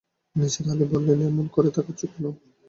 নিসার 0.35 0.67
আলি 0.71 0.85
বললেন, 0.93 1.19
এমন 1.29 1.45
করে 1.55 1.69
তাকাচ্ছ 1.75 2.01
কেন? 2.11 2.25